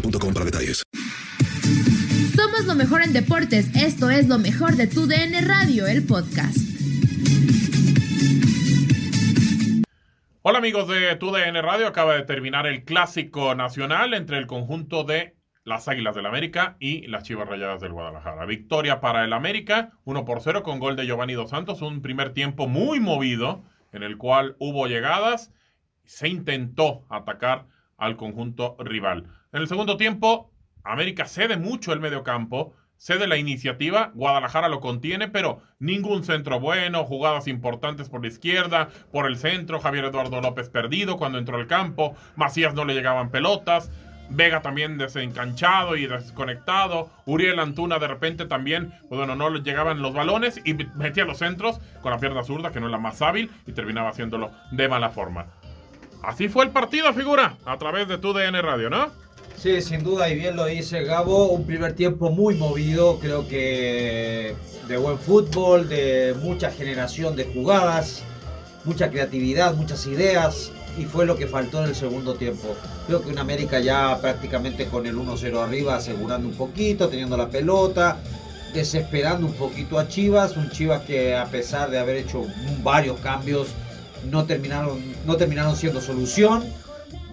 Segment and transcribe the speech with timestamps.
[0.00, 0.82] boostmobile.com para detalles.
[2.34, 3.74] Somos lo mejor en deportes.
[3.74, 6.58] Esto es lo mejor de tu DN Radio, el podcast.
[10.48, 15.34] Hola amigos de TUDN Radio, acaba de terminar el clásico nacional entre el conjunto de
[15.64, 18.46] las Águilas del América y las Chivas Rayadas del Guadalajara.
[18.46, 22.32] Victoria para el América, 1 por 0 con gol de Giovanni Dos Santos, un primer
[22.32, 25.52] tiempo muy movido en el cual hubo llegadas,
[26.04, 27.66] se intentó atacar
[27.96, 29.26] al conjunto rival.
[29.56, 30.52] En el segundo tiempo,
[30.84, 37.06] América cede mucho el mediocampo, cede la iniciativa, Guadalajara lo contiene, pero ningún centro bueno,
[37.06, 41.66] jugadas importantes por la izquierda, por el centro, Javier Eduardo López perdido cuando entró al
[41.66, 43.90] campo, Macías no le llegaban pelotas,
[44.28, 47.08] Vega también desencanchado y desconectado.
[47.24, 51.38] Uriel Antuna de repente también, pues bueno, no le llegaban los balones y metía los
[51.38, 54.86] centros con la pierna zurda, que no es la más hábil, y terminaba haciéndolo de
[54.86, 55.46] mala forma.
[56.22, 59.25] Así fue el partido, figura, a través de tu DN Radio, ¿no?
[59.58, 64.54] Sí, sin duda, y bien lo dice Gabo, un primer tiempo muy movido, creo que
[64.86, 68.22] de buen fútbol, de mucha generación de jugadas,
[68.84, 72.76] mucha creatividad, muchas ideas, y fue lo que faltó en el segundo tiempo.
[73.06, 77.48] Creo que un América ya prácticamente con el 1-0 arriba, asegurando un poquito, teniendo la
[77.48, 78.18] pelota,
[78.74, 82.44] desesperando un poquito a Chivas, un Chivas que a pesar de haber hecho
[82.82, 83.68] varios cambios,
[84.30, 86.64] no terminaron, no terminaron siendo solución.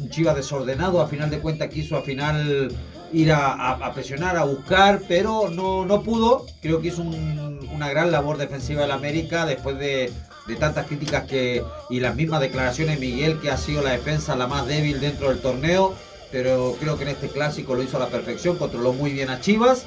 [0.00, 2.74] Un Chivas desordenado, a final de cuentas quiso a final
[3.12, 6.46] ir a, a- presionar, a buscar, pero no, no pudo.
[6.62, 10.12] Creo que hizo un- una gran labor defensiva el América después de,
[10.56, 14.46] tantas críticas que y las mismas declaraciones de Miguel que ha sido la defensa la
[14.46, 15.94] más débil dentro del torneo.
[16.32, 19.40] Pero creo que en este clásico lo hizo a la perfección, controló muy bien a
[19.40, 19.86] Chivas.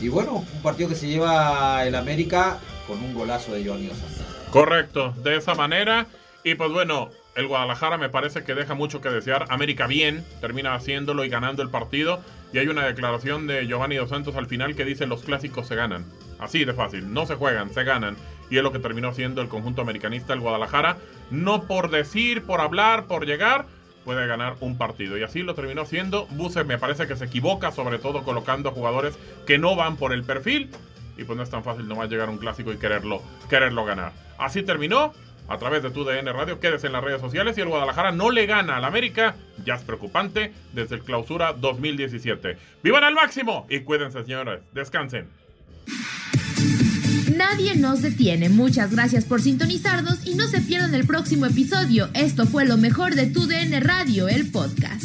[0.00, 4.26] Y bueno, un partido que se lleva el América con un golazo de Santos.
[4.50, 6.06] Correcto, de esa manera.
[6.44, 7.08] Y pues bueno,
[7.38, 9.44] el Guadalajara me parece que deja mucho que desear.
[9.48, 12.20] América bien, termina haciéndolo y ganando el partido.
[12.52, 15.76] Y hay una declaración de Giovanni Dos Santos al final que dice los clásicos se
[15.76, 16.04] ganan.
[16.40, 18.16] Así de fácil, no se juegan, se ganan.
[18.50, 20.96] Y es lo que terminó siendo el conjunto americanista, el Guadalajara.
[21.30, 23.66] No por decir, por hablar, por llegar,
[24.04, 25.16] puede ganar un partido.
[25.16, 26.26] Y así lo terminó haciendo.
[26.30, 30.24] Buse me parece que se equivoca, sobre todo colocando jugadores que no van por el
[30.24, 30.70] perfil.
[31.16, 34.10] Y pues no es tan fácil nomás llegar a un clásico y quererlo, quererlo ganar.
[34.38, 35.12] Así terminó.
[35.48, 38.30] A través de tu DN Radio, quédese en las redes sociales y el Guadalajara no
[38.30, 39.34] le gana al América.
[39.64, 42.56] Ya es preocupante desde el clausura 2017.
[42.82, 43.66] ¡Vivan al máximo!
[43.70, 44.60] Y cuídense, señores.
[44.72, 45.26] Descansen.
[47.34, 48.48] Nadie nos detiene.
[48.48, 52.08] Muchas gracias por sintonizarnos y no se pierdan el próximo episodio.
[52.12, 55.04] Esto fue lo mejor de tu DN Radio, el podcast.